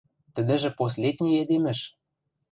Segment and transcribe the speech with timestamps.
[0.35, 1.79] –Тӹдӹжӹ последний эдемӹш!